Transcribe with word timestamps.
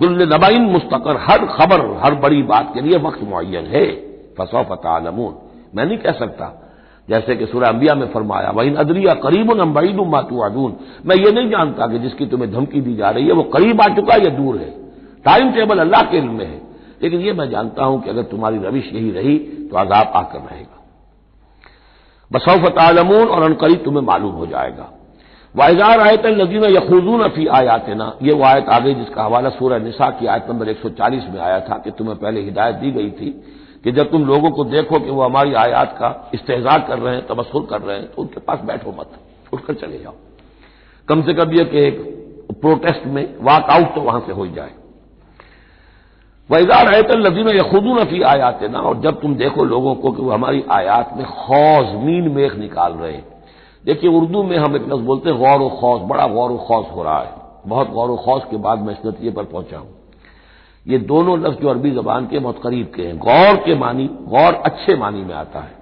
कुल्ल 0.00 0.32
नबाइन 0.34 0.62
मुस्तकर, 0.62 1.16
हर 1.20 1.46
खबर, 1.46 1.80
हर 2.04 2.14
बड़ी 2.14 2.42
बात 2.42 2.70
के 2.74 2.80
लिए 2.80 2.98
वक्त 2.98 3.22
मुन 3.22 3.66
है। 3.66 3.84
फसौ 4.38 4.62
फतालमून 4.64 5.34
मैं 5.74 5.84
नहीं 5.86 5.98
कह 5.98 6.12
सकता, 6.12 6.46
जैसे 7.08 7.36
कि 7.36 7.46
सूर्य 7.46 7.66
अंबिया 7.66 7.94
में 7.94 8.06
फरमाया 8.06 8.50
वही 8.50 8.74
अदरिया 8.74 9.14
करीब 9.14 9.52
नम्बाइन 9.52 10.00
मातू 10.06 10.68
मैं 11.06 11.16
ये 11.16 11.32
नहीं 11.32 11.50
जानता 11.50 11.86
कि 11.86 11.98
जिसकी 11.98 12.26
तुम्हें 12.26 12.50
धमकी 12.52 12.80
दी 12.80 12.94
जा 12.96 13.10
रही 13.10 13.26
है, 13.26 13.32
वो 13.32 13.42
करीब 13.42 13.80
आ 13.80 13.88
चुका 13.88 14.14
या 14.14 14.30
दूर 14.30 14.56
है। 14.56 14.70
टाइम 15.24 15.52
टेबल 15.52 15.78
अल्लाह 15.78 16.02
के 16.02 16.18
इल्म 16.18 16.32
में 16.32 16.46
है। 16.46 16.60
लेकिन 17.02 17.20
ये 17.20 17.32
मैं 17.32 17.48
जानता 17.50 17.84
हूँ 17.84 18.00
कि 18.02 18.10
अगर 18.10 18.22
तुम्हारी 18.22 18.58
रविश 18.58 18.90
यही 18.92 19.10
रही 19.10 19.38
तो 19.70 19.76
आजाब 19.76 20.12
आकर 20.16 20.38
रहेगा। 20.40 20.78
बसौफत 22.30 22.78
आलमून 22.78 23.28
और 23.28 23.42
अनकरीब 23.42 23.82
तुम्हें 23.84 24.02
मालूम 24.02 24.32
हो 24.32 24.46
जाएगा। 24.46 24.88
वायजार 25.54 26.00
आयत 26.00 26.26
नजीन 26.26 26.64
यखूजून 26.66 27.26
फ़ी 27.28 27.46
आयातना। 27.48 28.12
ये 28.22 28.32
वो 28.32 28.44
आयत 28.44 28.66
गई 28.74 28.94
जिसका 28.94 29.22
हवाला 29.22 29.48
सूर्य 29.50 29.78
निशा 29.78 30.10
की 30.10 30.26
आयत 30.26 30.46
नंबर 30.50 30.68
140 30.68 31.24
में 31.30 31.40
आया 31.40 31.58
था 31.60 31.78
कि 31.78 31.90
तुम्हें 31.90 32.16
पहले 32.16 32.40
हिदायत 32.40 32.74
दी 32.74 32.90
गई 32.90 33.10
थी 33.10 33.30
कि 33.84 33.92
जब 33.92 34.10
तुम 34.10 34.24
लोगों 34.24 34.50
को 34.50 34.64
देखो 34.64 34.98
कि 35.00 35.10
वो 35.10 35.22
हमारी 35.22 35.54
आयात 35.54 35.96
का 35.98 36.30
इस्तेजा 36.34 36.76
कर 36.78 36.98
रहे 36.98 37.14
हैं 37.14 37.26
तबसुर 37.26 37.66
कर 37.70 37.80
रहे 37.80 37.96
हैं 37.96 38.06
तो 38.06 38.22
उनके 38.22 38.40
पास 38.40 38.60
बैठो 38.60 38.90
मत, 38.90 39.10
उठकर 39.52 39.74
चले 39.74 39.98
जाओ। 39.98 40.14
कम 41.08 41.22
से 41.22 41.34
कम 41.34 41.52
यह 41.52 41.64
कि 41.64 41.78
एक 41.78 41.98
प्रोटेस्ट 42.60 43.06
में 43.06 43.24
वॉकआउट 43.40 43.94
तो 43.94 44.00
वहाँ 44.00 44.20
से 44.26 44.32
हो 44.32 44.46
जाए। 44.46 44.70
वैजार 46.50 46.94
आयतल 46.94 47.26
नजीन 47.26 47.48
यखूदून 47.48 48.04
फ़ी 48.04 48.22
आयात 48.24 48.62
ना 48.62 48.78
और 48.80 49.00
जब 49.00 49.20
तुम 49.20 49.34
देखो 49.34 49.64
लोगों 49.64 49.94
को 49.94 50.10
कि 50.12 50.22
वो 50.22 50.30
हमारी 50.30 50.64
आयात 50.70 51.14
में 51.16 51.26
खौज, 51.26 51.94
मीन 52.04 52.28
मेख 52.28 52.56
निकाल 52.56 52.92
रहे 52.92 53.12
हैं 53.12 53.39
देखिए, 53.84 54.10
उर्दू 54.10 54.42
में 54.42 54.56
हम 54.56 54.76
एक 54.76 54.82
लफ्ज 54.82 55.00
बोलते 55.00 55.30
हैं, 55.30 55.38
गौर 55.38 55.70
खौज 55.80 56.00
बड़ा 56.00 56.26
गौर 56.26 56.56
खौज 56.56 56.86
हो 56.92 57.02
रहा 57.02 57.20
है। 57.20 57.34
बहुत 57.66 57.90
गौर 57.90 58.16
खौज 58.16 58.42
के 58.50 58.56
बाद 58.56 58.78
मैं 58.78 58.92
इस 58.92 59.06
नतीजे 59.06 59.30
पर 59.30 59.44
पहुँचा 59.44 59.78
हूँ। 59.78 59.88
ये 60.86 60.98
दोनों 60.98 61.38
लफ्ज 61.38 61.60
जो 61.60 61.68
अरबी 61.68 61.90
जबान 61.90 62.26
के 62.26 62.38
बहुत 62.38 62.62
करीब 62.62 62.92
के 62.96 63.02
हैं। 63.02 63.18
गौर 63.18 63.56
के 63.56 63.74
मानी, 63.74 64.06
गौर 64.06 64.54
अच्छे 64.54 64.96
मानी 64.96 65.24
में 65.24 65.34
आता 65.34 65.60
है। 65.60 65.80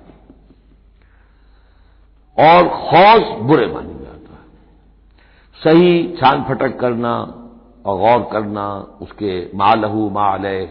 और 2.38 2.68
खौज 2.68 3.40
बुरे 3.40 3.66
मानी 3.66 3.92
में 3.94 4.08
आता 4.08 4.32
है। 4.32 4.46
सही 5.54 6.16
छान 6.20 6.44
फटक 6.44 6.78
करना 6.80 7.20
और 7.86 7.98
गौर 7.98 8.28
करना, 8.32 8.98
उसके 9.02 9.50
मालहू, 9.54 10.10
माल, 10.10 10.68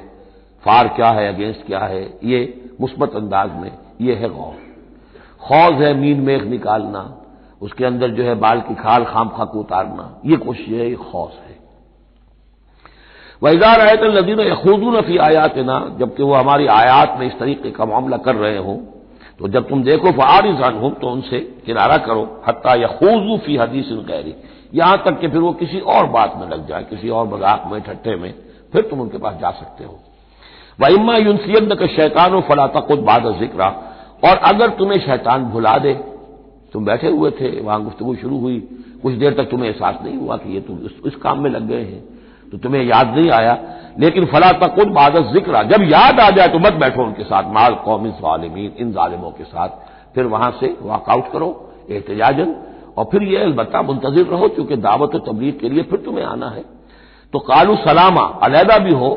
फार 0.63 0.88
क्या 0.88 1.09
है, 1.09 1.34
अगेंस्ट 1.35 1.66
क्या 1.66 1.80
है, 1.80 2.19
ये 2.24 2.69
मुस्बत 2.81 3.16
अंदाज 3.16 3.51
में 3.51 3.78
ये 4.01 4.16
है 4.16 4.30
गौर। 4.30 4.56
खौज 5.40 5.81
है 5.81 5.94
मीन 5.94 6.22
मेख 6.22 6.44
निकालना। 6.44 7.26
उसके 7.62 7.85
अंदर 7.85 8.09
जो 8.12 8.23
है 8.23 8.35
बाल 8.38 8.62
की 8.62 8.75
खाल 8.75 9.03
खाम 9.06 9.29
खा 9.29 9.45
को 9.45 9.59
उतारना, 9.59 10.09
ये 10.25 10.38
कोशिश 10.38 10.68
है, 10.68 10.90
ये 10.90 10.95
खौज 10.95 11.31
है। 11.34 11.56
वैजार 13.41 13.81
आयत 13.81 14.03
नदीन 14.12 14.40
यखूदून 14.41 15.01
फ़ी 15.01 15.18
आयात 15.19 15.57
ना 15.63 15.79
जबकि 16.00 16.23
वो 16.23 16.34
हमारी 16.34 16.68
आयात 16.73 17.18
में 17.19 17.25
इस 17.28 17.34
तरीके 17.40 17.72
का 17.72 17.85
मामला 17.85 18.18
कर 18.19 18.35
रहे 18.35 18.57
हो 18.59 18.79
तो 19.40 19.47
जब 19.47 19.68
तुम 19.69 19.84
देखो 19.84 20.12
फारिजान 20.12 20.78
हो 20.78 20.90
तो 20.91 21.09
उनसे 21.09 21.40
किनारा 21.66 21.97
करो 22.06 22.23
हत्या 22.47 22.73
यखूजू 22.75 23.38
फ़ी 23.38 23.57
हदीस 23.57 23.89
गैरी। 24.07 24.34
यहाँ 24.74 24.97
तक 24.97 25.19
कि 25.19 25.28
फिर 25.28 25.39
वो 25.39 25.51
किसी 25.53 25.79
और 25.79 26.06
बात 26.07 26.34
में 26.38 26.47
लग 26.47 26.68
जाए, 26.68 26.84
किसी 26.84 27.09
और 27.09 27.28
मज़ाक 27.28 27.69
में, 27.72 27.81
ठट्ठे 27.81 28.16
में, 28.16 28.34
फिर 28.74 28.81
तुम 28.81 29.01
उनके 29.01 29.18
पास 29.18 29.35
जा 29.41 29.51
सकते 29.51 29.84
हो। 29.84 30.00
वइमा 30.79 31.16
यूनसियन 31.18 31.75
के 31.75 31.88
शैतान 31.89 32.39
फला 32.41 32.68
तकुद 32.69 33.00
बाद 33.01 33.31
जिक्रा, 33.39 33.68
और 34.24 34.38
अगर 34.45 34.69
तुम्हें 34.78 35.00
शैतान 35.01 35.45
भुला 35.45 35.78
दे 35.78 35.94
तुम 36.73 36.85
बैठे 36.85 37.09
हुए 37.09 37.31
थे 37.31 37.50
वहाँ 37.61 37.83
गुफ्तगु 37.83 38.16
शुरू 38.16 38.38
हुई। 38.39 38.59
कुछ 39.03 39.13
देर 39.13 39.33
तक 39.33 39.50
तुम्हें 39.51 39.69
एहसास 39.69 40.00
नहीं 40.03 40.17
हुआ 40.17 40.38
कि 40.38 40.53
ये 40.53 40.61
तुम 40.61 40.78
इस, 40.78 40.91
इस 41.05 41.16
काम 41.16 41.41
में 41.44 41.50
लग 41.50 41.67
गए 41.67 41.83
हैं। 41.83 42.03
तो 42.51 42.57
तुम्हें 42.57 42.83
याद 42.83 43.16
नहीं 43.16 43.29
आया। 43.31 43.57
लेकिन 44.00 44.25
फला 44.25 44.51
तकुद 44.59 44.88
बाद 44.94 45.16
ज़िक्र 45.33 45.63
जब 45.67 45.83
याद 45.83 46.19
आ 46.19 46.29
जाए 46.29 46.47
तो 46.47 46.59
मत 46.59 46.73
बैठो 46.73 47.03
उनके 47.03 47.23
साथ 47.23 47.51
माल 47.53 47.75
कौम 47.85 48.11
ालमीन 48.25 48.73
इन 48.79 48.91
जालिमों 48.91 49.31
के 49.31 49.44
साथ। 49.44 49.69
फिर 50.16 50.25
वहाँ 50.25 50.51
से 50.59 50.75
वॉकआउट 50.81 51.31
करो 51.31 51.50
एहतजाजन 51.89 52.56
और 52.97 53.06
फिर 53.06 53.23
यह 53.23 53.44
अलबत्ता 53.44 53.81
मुंतजिर 53.81 54.25
रहो 54.25 54.47
क्योंकि 54.50 54.75
दावत 54.77 55.16
तबलीग 55.27 55.59
के 55.59 55.69
लिए 55.69 55.83
फिर 55.83 56.00
तुम्हें 56.00 56.25
आना 56.25 56.50
है। 56.50 56.63
तो 57.33 57.39
कालू 57.39 57.75
सलामा 57.77 58.22
अलहदा 58.44 58.77
भी 58.77 58.94
हो 58.94 59.09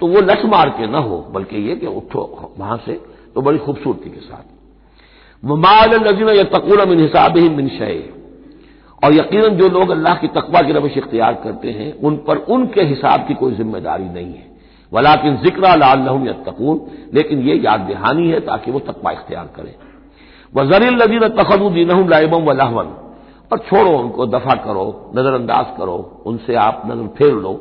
तो 0.00 0.06
वो 0.06 0.20
लठ 0.22 0.44
मार 0.46 0.70
के 0.70 0.86
न 0.86 1.02
हो 1.04 1.18
बल्कि 1.30 1.68
ये 1.68 1.76
कि 1.76 1.86
उठो 1.88 2.54
वहाँ 2.58 2.76
से 2.86 3.00
तो 3.34 3.42
बड़ी 3.42 3.58
खूबसूरती 3.58 4.10
के 4.10 4.20
साथ। 4.20 4.55
ममाल 5.46 5.92
या 6.36 6.44
तकून 6.50 6.88
मिन 6.88 7.00
हिसाब 7.00 7.36
ही 7.36 7.48
मिन 7.50 7.68
शय 7.68 8.02
और 9.02 9.14
यकीन 9.14 9.56
जो 9.56 9.68
लोग 9.68 9.90
अल्लाह 9.90 10.14
की 10.14 10.28
तकवा 10.36 10.60
की 10.62 10.72
रविश 10.72 10.96
इख्तियार 10.98 11.34
करते 11.44 11.70
हैं 11.70 11.92
उन 12.00 12.16
पर 12.26 12.36
उनके 12.50 12.82
हिसाब 12.84 13.26
की 13.28 13.34
कोई 13.34 13.54
ज़िम्मेदारी 13.54 14.08
नहीं 14.08 14.32
है 14.34 14.44
वलाकिन 14.92 15.36
ज़िक्र 15.36 15.76
लाहम 15.78 16.26
तकून 16.46 16.80
लेकिन 17.14 17.40
ये 17.42 17.56
याद 17.58 17.80
दहानी 17.90 18.30
है 18.30 18.40
ताकि 18.42 18.70
वो 18.70 18.80
तकवा 18.82 19.12
इख्तियार 19.12 19.50
करें 19.56 19.74
वजरिल 20.52 20.94
नजीन 20.94 21.28
तखदुद्दीन 21.36 22.08
लाइबम 22.10 22.44
वलाहवन 22.44 22.94
और 23.50 23.58
छोड़ो 23.60 23.96
उनको 23.98 24.26
दफ़ा 24.28 24.54
करो 24.64 24.84
नजरअंदाज 25.16 25.66
करो 25.78 25.96
उनसे 26.26 26.54
आप 26.58 26.82
नज़र 26.86 27.06
फेर 27.18 27.32
लो 27.36 27.52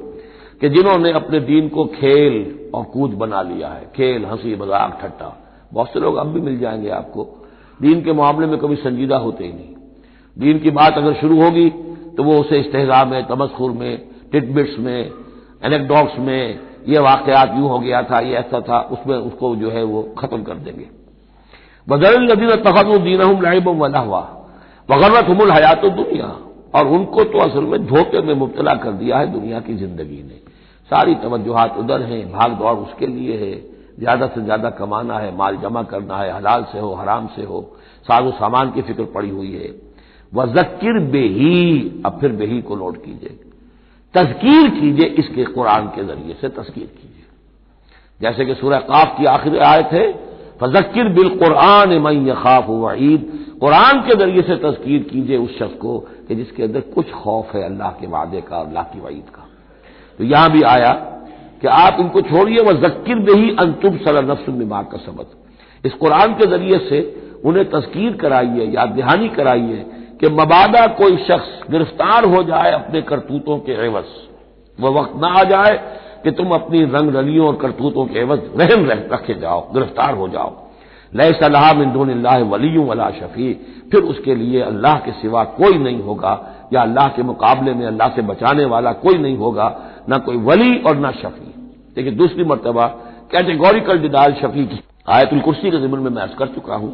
कि 0.61 0.69
जिन्होंने 0.69 1.11
अपने 1.13 1.39
दीन 1.47 1.67
को 1.69 1.85
खेल 1.95 2.35
और 2.75 2.83
कूद 2.93 3.13
बना 3.17 3.41
लिया 3.41 3.69
है 3.69 3.89
खेल 3.95 4.25
हँसी 4.25 4.55
मज़ाक 4.55 4.97
ठट्टा 5.01 5.35
बहुत 5.73 5.93
से 5.93 5.99
लोग 5.99 6.15
अब 6.15 6.33
भी 6.33 6.41
मिल 6.41 6.57
जाएँगे 6.59 6.89
आपको 6.99 7.23
दीन 7.79 8.01
के 8.01 8.13
मामले 8.13 8.47
में 8.47 8.57
कभी 8.59 8.75
संजीदा 8.77 9.17
होते 9.17 9.43
ही 9.43 9.51
नहीं। 9.51 9.73
दीन 10.37 10.59
की 10.59 10.71
बात 10.71 10.97
अगर 10.97 11.13
शुरू 11.13 11.41
होगी 11.41 11.69
तो 12.17 12.23
वो 12.23 12.37
उसे 12.39 12.59
इस्तेजा 12.59 13.03
में, 13.05 13.25
तमस्खुर 13.27 13.71
में 13.71 13.97
टिटबिट्स 14.31 14.77
में 14.79 15.11
एनेक्डॉक्स 15.63 16.19
में, 16.19 16.59
ये 16.87 16.99
वाकयात 16.99 17.53
यूँ 17.57 17.69
हो 17.69 17.79
गया 17.79 18.01
था, 18.03 18.19
ये 18.19 18.35
ऐसा 18.35 18.59
था, 18.61 18.79
उसमें 18.81 19.15
उसको 19.17 19.55
जो 19.55 19.69
है 19.71 19.83
वो 19.83 20.01
खत्म 20.17 20.43
कर 20.43 20.55
देंगे। 20.55 20.87
बदल 21.87 22.21
नदीन 22.23 22.55
तखदुद्दीन 22.63 23.41
लाइब 23.43 23.67
वलावा 23.71 24.19
वगरत 24.89 25.29
हमल 25.29 25.51
हयात 25.51 25.85
दुनिया, 25.85 26.25
और 26.75 26.87
उनको 26.87 27.23
तो 27.23 27.39
असल 27.39 27.65
में 27.65 27.85
धोखे 27.85 28.21
में 28.21 28.33
मुबतला 28.35 28.73
कर 28.75 28.91
दिया 28.93 29.17
है 29.17 29.31
दुनिया 29.33 29.59
की 29.59 29.75
ज़िंदगी 29.75 30.21
ने। 30.23 30.39
सारी 30.89 31.15
तवज्जोहात 31.15 31.77
उधर 31.77 32.01
हैं, 32.01 32.31
भाग 32.31 32.51
दौड़ 32.53 32.77
उसके 32.77 33.07
लिए 33.07 33.37
है। 33.37 33.53
ज़्यादा 33.99 34.27
से 34.27 34.41
ज़्यादा 34.41 34.69
कमाना 34.69 35.17
है, 35.19 35.35
माल 35.35 35.57
जमा 35.57 35.83
करना 35.83 36.17
है, 36.17 36.31
हलाल 36.31 36.63
से 36.71 36.79
हो, 36.79 36.93
हराम 36.93 37.27
से 37.27 37.43
हो, 37.43 37.61
साजो 38.03 38.31
सामान 38.31 38.71
की 38.71 38.81
फ़िक्र 38.81 39.03
पड़ी 39.05 39.29
हुई 39.29 39.51
है। 39.51 39.73
वह 40.33 40.45
बेही, 41.11 42.01
अब 42.05 42.17
फिर 42.21 42.31
बेही 42.31 42.61
को 42.61 42.75
नोट 42.75 42.97
कीजिए। 43.05 43.39
तस्कीर 44.13 44.69
कीजिए 44.69 45.05
इसके 45.05 45.43
कुरान 45.43 45.87
के 45.87 46.03
ज़रिए 46.03 46.35
से 46.41 46.49
तस्कीर 46.49 46.85
कीजिए। 46.85 47.25
जैसे 48.21 48.45
कि 48.45 48.53
सूर्य 48.53 48.79
काफ 48.79 49.17
की 49.17 49.25
आखिरी 49.25 49.57
आयत 49.57 49.89
है 49.91 50.11
फजक्र 50.61 51.09
बिल 51.09 51.29
कुरान 51.29 51.97
मई 52.01 52.33
खाफ 52.33 52.69
वईद। 52.69 53.31
कुरान 53.61 54.01
के 54.01 54.15
ज़रिए 54.15 54.41
से 54.41 54.55
तस्कीर 54.55 55.03
कीजिए 55.03 55.37
उस 55.37 55.57
शख्स 55.59 55.73
को 55.73 55.97
कि 56.27 56.35
जिसके 56.35 56.63
अंदर 56.63 56.79
कुछ 56.79 57.11
खौफ 57.11 57.55
है 57.55 57.63
अल्लाह 57.63 57.91
के 57.91 58.07
वादे 58.07 58.41
का, 58.41 58.57
अल्लाह 58.57 58.83
की 58.83 58.99
वईद 58.99 59.29
का। 59.29 59.47
तो 60.17 60.23
यहाँ 60.23 60.51
भी 60.51 60.61
आया 60.63 60.93
कि 61.65 61.69
आप 61.71 61.97
इनको 61.99 62.21
छोड़िए, 62.21 62.59
वह 62.59 62.73
जक्र 62.79 63.15
में 63.17 63.33
ही 63.35 63.55
अंतुम 63.59 63.95
सर 63.97 64.23
नफ्स 64.23 64.49
दिमाग 64.51 64.85
का 64.85 64.97
सबक। 64.97 65.85
इस 65.85 65.93
कुरान 65.93 66.33
के 66.33 66.45
ज़रिए 66.47 66.77
से 66.89 66.99
उन्हें 67.45 67.69
तस्कीर 67.69 68.11
कराइए, 68.15 68.65
याद 68.67 68.89
दहानी 68.89 69.29
कराइए 69.29 69.85
कि 70.21 70.29
मबादा 70.31 70.85
कोई 70.95 71.17
शख्स 71.19 71.69
गिरफ़्तार 71.71 72.25
हो 72.25 72.43
जाए 72.43 72.71
अपने 72.71 73.01
करतूतों 73.01 73.57
के 73.59 73.71
एवज। 73.85 74.11
वह 74.79 74.89
वक्त 74.91 75.15
ना 75.21 75.27
आ 75.29 75.43
जाए 75.43 75.73
कि 76.23 76.31
तुम 76.31 76.51
अपनी 76.51 76.83
रंग 76.85 77.15
रलियों 77.15 77.47
और 77.47 77.55
करतूतों 77.55 78.05
के 78.05 78.19
एवज 78.19 78.41
रहन 78.57 78.85
रह, 78.85 79.03
रखे 79.11 79.33
जाओ, 79.33 79.61
गिरफ़्तार 79.73 80.13
हो 80.13 80.27
जाओ। 80.27 80.53
लय 81.13 81.33
सलाह 81.33 81.73
मिंदून 81.73 82.25
वली 82.43 82.77
वला 82.77 83.09
शफी। 83.11 83.53
फिर 83.91 84.01
उसके 84.03 84.35
लिए 84.35 84.61
अल्लाह 84.61 84.99
के 84.99 85.11
सिवा 85.13 85.43
कोई 85.57 85.77
नहीं 85.77 86.01
होगा, 86.01 86.39
या 86.73 86.81
अल्लाह 86.81 87.07
के 87.07 87.23
मुकाबले 87.23 87.73
में 87.73 87.85
अल्लाह 87.87 88.09
से 88.09 88.21
बचाने 88.23 88.65
वाला 88.65 88.91
कोई 88.93 89.17
नहीं 89.17 89.37
होगा, 89.37 89.75
ना 90.09 90.17
कोई 90.17 90.37
वली 90.37 90.77
और 90.79 90.95
ना 90.95 91.11
शफी। 91.11 91.53
लेकिन 91.97 92.15
दूसरी 92.15 92.43
मरतबा 92.43 92.87
कैटेगोरिकल 93.31 93.99
डिनाल 93.99 94.33
शफी 94.33 94.65
की 94.65 94.79
आयतुल 95.09 95.39
कुर्सी 95.39 95.71
के 95.71 95.79
जिम्मन 95.79 95.99
में 95.99 96.11
मैं 96.11 96.27
कर 96.35 96.47
चुका 96.47 96.75
हूँ, 96.75 96.91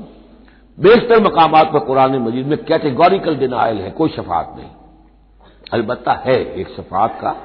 बेशतर 0.77 1.23
मकाम 1.23 1.51
पर 1.63 1.79
कुरान 1.79 2.17
मजीद 2.19 2.47
में 2.47 2.57
कैटेगोरिकल 2.65 3.35
डिनाइल 3.37 3.77
है, 3.77 3.91
कोई 3.91 4.09
शफात 4.09 4.53
नहीं। 4.57 4.69
अलबत्ता 5.73 6.13
है, 6.25 6.37
एक 6.53 6.67
शफात 6.67 7.17
का, 7.21 7.35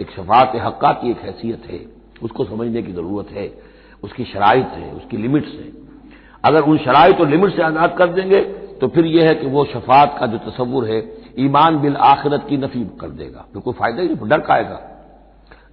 एक 0.00 0.10
शफात 0.10 0.52
हक्का 0.56 0.92
की 0.92 1.10
एक 1.10 1.18
हैसियत 1.18 1.66
है। 1.70 1.80
उसको 2.22 2.44
समझने 2.44 2.82
की 2.82 2.92
ज़रूरत 2.92 3.30
है, 3.30 3.50
उसकी 4.02 4.24
शराइ 4.24 4.60
है, 4.62 4.90
उसकी 4.92 5.16
लिमिट्स 5.16 5.48
है। 5.50 5.68
अगर 6.44 6.62
उन 6.62 6.78
शराइ 6.78 7.12
और 7.12 7.28
लिमिट 7.28 7.54
से 7.56 7.62
आज़ाद 7.62 7.94
कर 7.98 8.08
देंगे 8.10 8.40
तो 8.80 8.88
फिर 8.88 9.06
यह 9.06 9.28
है 9.28 9.34
कि 9.34 9.46
वो 9.46 9.64
शफात 9.66 10.16
का 10.20 10.26
जो 10.26 10.38
तस्वुर 10.40 10.84
है, 10.86 11.00
ईमान 11.38 11.78
बिल 11.78 11.96
आखिरत 11.96 12.46
की 12.48 12.56
नफी 12.56 12.84
कर 13.00 13.08
देगा। 13.10 13.44
फिर 13.52 13.62
कोई 13.62 13.74
फ़ायदा 13.74 14.02
ही 14.02 14.08
नहीं 14.08 14.28
डर 14.28 14.40
खाएगा 14.40 14.80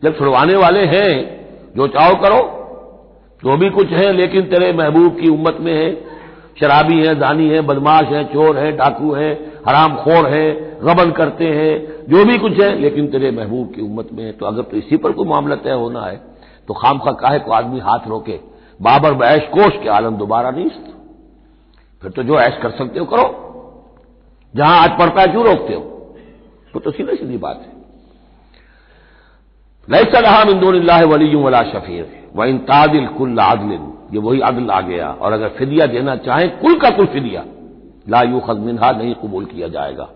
जब 0.04 0.18
छुड़वाने 0.18 0.56
वाले 0.56 0.86
हैं, 0.86 1.14
जो 1.76 1.88
चाहो 1.88 2.16
करो। 2.16 2.40
जो 3.44 3.58
भी 3.58 3.70
कुछ 3.70 3.88
है, 3.88 4.12
लेकिन 4.14 4.46
तेरे 4.46 4.72
महबूब 4.74 5.20
की 5.20 5.30
उम्मत 5.30 5.58
में 5.60 5.74
है। 5.74 5.96
शराबी 6.60 7.00
है, 7.06 7.14
दानी 7.16 7.48
है, 7.50 7.62
बदमाश 7.62 8.06
है, 8.06 8.24
चोर 8.26 8.58
है, 8.58 8.72
डाकू 8.72 9.12
है 9.14 9.34
हराम 9.68 9.96
खोर 9.96 10.28
है, 10.30 10.46
गबन 10.82 11.12
करते 11.12 11.48
हैं, 11.48 12.06
जो 12.10 12.24
भी 12.26 12.38
कुछ 12.38 12.60
है, 12.62 12.70
लेकिन 12.80 13.08
तेरे 13.08 13.32
महबूब 13.32 13.74
की 13.74 13.82
उम्मत 13.82 14.10
में 14.14 14.24
है। 14.24 14.32
तो 14.32 14.46
अगर 14.46 14.62
तो 14.62 14.78
इसी 14.78 14.98
पर 14.98 15.12
कोई 15.12 15.28
मामला 15.28 15.56
तय 15.56 15.72
होना 15.72 16.02
है 16.02 16.22
तो 16.68 16.74
खाम 16.74 17.00
खा 17.00 17.12
काहे 17.12 17.40
को 17.40 17.52
आदमी 17.52 17.80
हाथ 17.80 18.08
रोके? 18.08 18.40
बाबर 18.80 19.14
बैश 19.14 19.42
कोश 19.50 19.74
के 19.84 19.90
आलम 19.90 20.16
दोबारा 20.16 20.50
नहीं 20.52 20.70
फिर 22.04 22.12
तो 22.12 22.24
जो 22.24 22.40
ऐश 22.40 22.58
कर 22.62 22.70
सकते 22.70 23.00
हो, 23.00 23.06
करो। 23.06 23.26
जहाँ 24.54 24.80
आज 24.80 24.98
पड़ता 25.00 25.22
है, 25.22 25.28
क्यों 25.28 25.46
रोकते 25.46 25.74
हो? 25.74 25.82
वो 26.76 26.80
तो 26.80 26.92
सीधे 26.92 27.16
सीधी 27.16 27.38
बात 27.38 27.62
है। 27.66 27.77
लैसा 29.90 30.20
रहा 30.20 30.44
मिंदून 30.44 30.90
वली 30.90 31.36
वला 31.36 31.64
शफीर। 31.64 32.06
व 32.36 32.44
इन 32.44 32.58
तादिल 32.58 33.08
कुल 33.08 33.40
आदलिन। 33.40 33.94
ये 34.14 34.20
वही 34.20 34.40
अदल 34.40 34.70
आ 34.72 34.82
गया। 34.82 35.08
और 35.22 35.34
अगर 35.34 35.50
फिदिया 35.50 35.86
देना 35.86 36.16
चाहें, 36.16 36.60
कुल 36.60 36.80
का 36.80 36.90
कुल 36.90 37.06
फिदिया। 37.06 37.44
ला 38.10 38.22
यू 38.22 38.40
खजमिनहा 38.40 38.92
नहीं 38.92 39.16
कबूल 39.16 39.46
किया 39.46 39.68
जाएगा। 39.68 40.10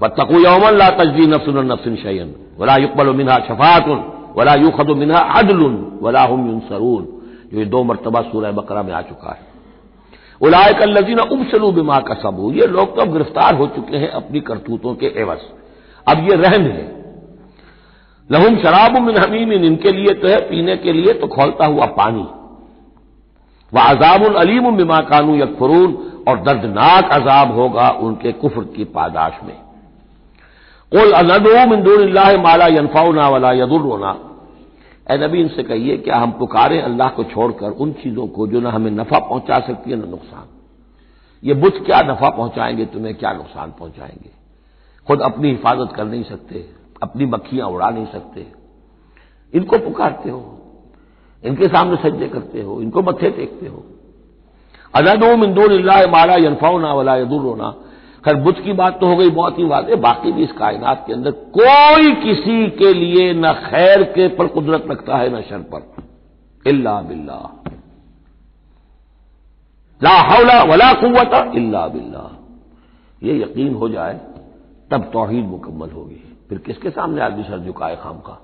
व 0.00 0.08
तकू 0.08 0.40
यौमन 0.40 0.76
ला 0.76 0.90
तजदी 0.90 1.26
नफसन 1.26 1.72
नफसिन 1.72 1.96
शयन 1.96 2.34
वला 2.58 2.76
युकबल 2.76 3.08
मिनहा 3.08 3.38
शफातुन। 3.38 4.12
वला 4.36 4.54
यू 4.54 4.70
खद 4.70 4.86
मिनहा 4.86 5.20
अदलुन। 5.20 5.98
वला 6.02 6.22
हम 6.22 6.46
युनसरून। 6.50 7.04
जो 7.52 7.58
ये 7.58 7.64
दो 7.64 7.84
मरतबा 7.84 8.22
सूरह 8.22 8.52
बकरा 8.52 8.82
में 8.82 8.92
आ 8.92 9.02
चुका 9.02 9.30
है। 9.30 9.46
उलायक 10.40 10.82
लजीना 10.82 11.22
उबसलू 11.22 11.72
बिमा 11.72 11.98
का 12.00 12.14
सबू 12.14 12.52
ये 12.52 12.66
लोग 12.66 12.96
तो 12.96 13.06
गिरफ़्तार 13.12 13.54
हो 13.54 13.66
चुके 13.66 13.96
हैं 13.96 14.10
अपनी 14.10 14.40
करतूतों 14.40 14.94
के 14.94 15.06
एवज। 15.06 15.38
अब 16.08 16.30
ये 16.30 16.36
रहन 16.36 16.62
है। 16.62 16.97
लहुम 18.32 18.56
शराब 18.56 19.02
मिन 19.02 19.16
हमीम 19.16 19.52
इनके 19.52 19.92
लिए 19.92 20.14
तो 20.14 20.28
है, 20.28 20.40
पीने 20.50 20.76
के 20.76 20.92
लिए 20.92 21.12
तो 21.12 21.26
खोलता 21.26 21.66
हुआ 21.66 21.86
पानी। 21.86 22.26
वह 23.72 23.82
अजाबुल 23.82 24.34
अलीम 24.34 24.76
बिमा 24.76 25.00
कानू 25.00 25.36
यकफरून, 25.36 26.04
और 26.28 26.40
दर्दनाक 26.40 27.12
अजाब 27.12 27.52
होगा 27.52 27.90
उनके 27.90 28.32
कुफर 28.32 28.64
की 28.64 28.84
पादाश 28.84 29.32
में। 29.44 29.56
कुल 30.92 31.14
मिंदून 31.68 32.12
माला 32.42 32.66
यनफाउना 32.66 33.28
वाला 33.28 33.52
यदुर्रोना। 33.52 34.18
ए 35.10 35.18
नबी, 35.18 35.40
इनसे 35.40 35.62
कहिए, 35.62 35.96
क्या 35.96 36.16
हम 36.16 36.30
पुकारें 36.30 36.82
अल्लाह 36.82 37.08
को 37.08 37.24
छोड़कर 37.24 37.70
उन 37.70 37.92
चीज़ों 37.92 38.26
को 38.26 38.46
जो 38.46 38.60
ना 38.60 38.70
हमें 38.70 38.90
नफा 38.90 39.18
पहुँचा 39.18 39.58
सकती 39.58 39.90
है, 39.90 39.96
ना 39.96 40.06
नुकसान? 40.06 40.44
ये 41.44 41.54
बुत 41.54 41.82
क्या 41.86 42.00
नफा 42.00 42.30
पहुंचाएँगे, 42.30 42.84
तुम्हें 42.84 43.14
क्या 43.14 43.32
नुकसान 43.32 43.72
पहुंचाएँगे? 43.78 44.30
खुद 45.06 45.20
अपनी 45.20 45.48
हिफाजत 45.48 45.92
कर 45.92 46.04
नहीं 46.04 46.22
सकते। 46.22 46.77
अपनी 47.02 47.26
मक्खियाँ 47.26 47.68
उड़ा 47.68 47.90
नहीं 47.90 48.06
सकते। 48.06 48.46
इनको 49.52 49.78
पुकारते 49.78 50.30
हो, 50.30 50.40
इनके 51.42 51.68
सामने 51.68 51.96
सज्जे 51.98 52.28
करते 52.28 52.62
हो, 52.62 52.80
इनको 52.82 53.02
मत्थे 53.02 53.30
टेकते 53.30 53.66
हो। 53.66 53.84
अनदो 54.94 55.36
मिंदोन 55.36 55.84
मारा 56.10 56.34
यनफाउना 56.36 56.92
वला 56.94 57.16
यदुर्रोना 57.16 57.70
खैर, 58.24 58.34
बुद्ध 58.34 58.58
की 58.60 58.72
बात 58.72 58.98
तो 59.00 59.06
हो 59.06 59.16
गई 59.16 59.30
बहुत 59.30 59.58
ही 59.58 59.64
बात 59.64 59.88
है, 59.88 59.96
बाकी 59.96 60.32
भी 60.32 60.42
इस 60.42 60.52
कायनात 60.52 61.04
के 61.06 61.12
अंदर 61.12 61.30
कोई 61.30 62.14
किसी 62.14 62.70
के 62.70 62.92
लिए 62.94 63.32
न 63.34 63.52
खैर 63.66 64.02
के 64.12 64.28
पर 64.28 64.46
कुदरत 64.46 64.86
रखता 64.90 65.16
है, 65.16 65.28
न 65.30 65.42
शर 65.42 65.58
पर। 65.58 66.70
इल्ला 66.70 67.00
बिल्ला 67.00 67.40
ला 70.00 70.18
हौला 70.22 70.62
वला 70.62 70.92
कुत 70.94 71.54
इल्ला 71.54 71.86
बिल्ला 71.88 72.30
ये 73.22 73.38
यकीन 73.42 73.74
हो 73.74 73.88
जाए, 73.88 74.14
तब 74.90 75.10
तोहीद 75.12 75.44
मुकम्मल 75.44 75.90
होगी। 75.90 76.22
फिर 76.50 76.58
किसके 76.58 76.90
सामने 76.90 77.20
आदमी 77.20 77.42
सर 77.44 77.58
झुकाए 77.58 77.96
खाम 77.96 78.18
का? 78.18 78.38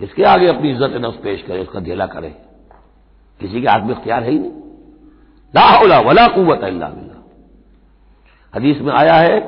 किसके 0.00 0.24
आगे 0.24 0.46
अपनी 0.46 0.70
इज़्ज़त 0.70 0.96
नफ्स 0.96 1.18
पेश 1.18 1.42
करे, 1.42 1.62
उसका 1.62 1.80
धेला 1.80 2.06
करे? 2.06 2.28
किसी 3.40 3.60
के 3.60 3.66
आदमी 3.66 3.92
इख्तियार 3.92 4.22
है 4.22 4.30
ही 4.30 4.38
नहीं। 4.38 4.52
ला 5.54 6.00
वला 6.00 6.26
कुत 6.28 6.64
हदीस 8.54 8.80
में 8.80 8.92
आया 8.94 9.14
है, 9.14 9.38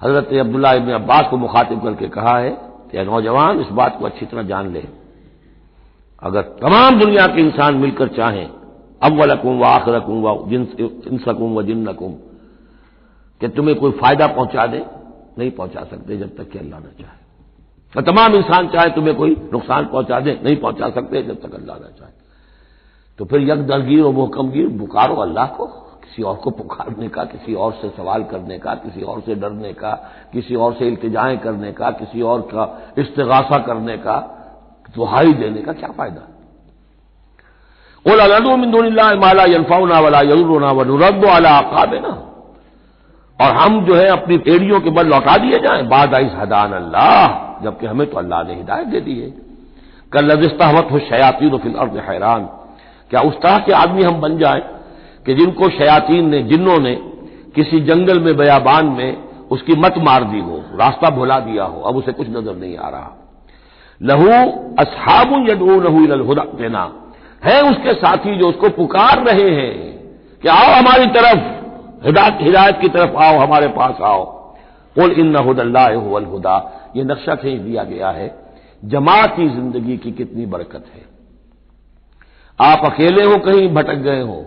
हज़रत 0.00 0.32
अब्दुल्ला 0.40 0.72
इबन 0.72 0.92
अब्बास 0.92 1.26
को 1.30 1.36
मुखातिब 1.36 1.82
करके 1.82 2.08
कहा 2.08 2.36
है 2.38 2.50
कि 2.90 3.04
नौजवान, 3.04 3.60
इस 3.60 3.68
बात 3.72 3.96
को 3.98 4.04
अच्छी 4.06 4.26
तरह 4.26 4.42
जान 4.42 4.72
ले। 4.72 4.82
अगर 6.22 6.42
तमाम 6.60 6.98
दुनिया 7.00 7.26
के 7.26 7.40
इंसान 7.40 7.74
मिलकर 7.76 8.08
चाहें 8.08 8.48
अव्वल 9.02 9.30
रकूं 9.30 9.58
व 9.58 9.64
आखिर 9.64 9.94
रकूं 9.94 10.22
व 10.22 10.52
इंसकुम 10.52 11.54
व 11.54 11.62
जिन्नकुम, 11.62 12.12
कि 13.40 13.48
तुम्हें 13.48 13.78
कोई 13.78 13.92
फ़ायदा 13.92 14.26
पहुँचा 14.28 14.66
दे 14.66 14.84
नहीं 15.38 15.50
पहुँचा 15.50 15.84
सकते 15.84 16.16
जब 16.16 16.36
तक 16.36 16.50
कि 16.50 16.58
अल्लाह 16.58 16.80
न 16.80 16.82
चाहे। 16.82 18.02
तमाम 18.02 18.34
इंसान 18.34 18.68
चाहे 18.68 18.90
तुम्हें 18.90 19.14
कोई 19.16 19.36
नुकसान 19.52 19.84
पहुँचा 19.86 20.20
दे, 20.20 20.40
नहीं 20.44 20.56
पहुँचा 20.56 20.90
सकते 20.90 21.22
जब 21.22 21.40
तक 21.42 21.54
अल्लाह 21.54 21.76
न 21.76 21.94
चाहे। 21.98 22.12
तो 23.18 23.24
फिर 23.24 23.40
यक 23.40 23.66
दलगीर 23.66 24.02
और 24.04 24.12
मुहकमगीर 24.12 24.68
बुकारो 24.68 25.14
अल्लाह 25.14 25.46
को, 25.46 25.66
किसी 26.04 26.22
और 26.22 26.36
को 26.36 26.50
पुकारने 26.50 27.08
का, 27.08 27.24
किसी 27.24 27.54
और 27.54 27.72
से 27.72 27.88
सवाल 27.88 28.24
करने 28.24 28.58
का, 28.58 28.74
किसी 28.74 29.02
और 29.02 29.20
से 29.20 29.34
डरने 29.34 29.72
का, 29.72 29.92
किसी 30.32 30.54
और 30.54 30.74
से 30.74 30.88
इल्तजाएँ 30.88 31.36
करने 31.38 31.72
का, 31.72 31.90
किसी 31.90 32.22
और 32.22 32.40
का 32.40 32.94
इस्तगासा 32.98 33.58
करने 33.58 33.96
का, 33.96 34.16
दुहाई 34.94 35.32
देने 35.32 35.62
का 35.62 35.72
क्या 35.72 35.88
फ़ायदा? 35.88 36.28
माला 39.16 39.44
यनफाउना 39.44 40.00
वाला 40.00 40.20
यरूना 40.20 40.70
व 40.72 40.82
नुरद 40.82 41.24
वाला 41.24 41.60
ना 42.00 42.33
और 43.38 43.52
हम 43.52 43.84
जो 43.84 43.94
है 43.94 44.06
अपनी 44.08 44.34
एड़ियों 44.48 44.80
के 44.80 44.90
बल 44.90 45.06
लौटा 45.06 45.36
दिए 45.36 45.58
जाएँ। 45.58 45.82
बाद 45.82 46.14
आई 46.14 46.28
हदान 46.34 46.72
अल्लाह, 46.72 47.26
जबकि 47.64 47.86
हमें 47.86 48.06
तो 48.10 48.18
अल्लाह 48.18 48.42
ने 48.42 48.54
हिदायत 48.54 48.86
दे 48.86 49.00
दी 49.00 49.18
है। 49.20 49.32
कल 50.12 50.24
लजिस्तावत 50.24 50.88
हो 50.92 50.98
शयाती 50.98 51.58
फिल 51.58 51.74
अर्द 51.74 51.96
हैरान। 52.08 52.48
क्या 53.10 53.20
उस 53.20 53.34
तरह 53.34 53.58
के 53.58 53.72
आदमी 53.72 54.02
हम 54.02 54.20
बन 54.20 54.38
जाए 54.38 54.62
कि 55.26 55.34
जिनको 55.34 55.68
शयातीन 55.68 56.28
ने 56.28 56.42
जिन्नों 56.42 56.78
ने 56.78 56.94
किसी 57.54 57.80
जंगल 57.80 58.20
में, 58.20 58.36
बयाबान 58.36 58.86
में 58.86 59.16
उसकी 59.50 59.74
मत 59.74 59.94
मार 59.98 60.24
दी 60.24 60.40
हो, 60.40 60.62
रास्ता 60.74 61.10
भुला 61.10 61.38
दिया 61.40 61.64
हो, 61.64 61.80
अब 61.80 61.96
उसे 61.96 62.12
कुछ 62.12 62.28
नज़र 62.28 62.56
नहीं 62.56 62.76
आ 62.78 62.88
रहा। 62.88 63.10
लहू 64.00 64.28
असहाबु 64.78 65.36
यदू 65.50 65.80
लहू 65.80 66.34
देना। 66.34 66.92
है 67.44 67.60
उसके 67.62 67.92
साथी 67.92 68.36
जो 68.36 68.48
उसको 68.48 68.68
पुकार 68.68 69.24
रहे 69.24 69.50
हैं 69.50 69.72
कि 70.42 70.48
आओ 70.48 70.72
हमारी 70.74 71.06
तरफ़। 71.06 71.53
हिदायत 72.04 72.38
हिदायत 72.40 72.78
की 72.80 72.88
तरफ़ 72.88 73.16
आओ, 73.16 73.38
हमारे 73.38 73.68
पास 73.70 74.00
आओ। 74.02 74.24
कुल 74.96 75.12
इन 75.12 75.36
हुदा। 76.26 76.56
ये 76.96 77.04
नक्शा 77.04 77.34
खींच 77.34 77.60
दिया 77.60 77.84
गया 77.84 78.10
है, 78.10 78.28
जमाती 78.84 79.48
ज़िंदगी 79.48 79.96
की 79.96 80.12
कितनी 80.12 80.46
बरकत 80.46 80.84
है। 80.94 81.02
आप 82.58 82.84
अकेले 82.84 83.24
हो, 83.24 83.38
कहीं 83.38 83.68
भटक 83.74 83.96
गए 84.00 84.20
हो 84.22 84.44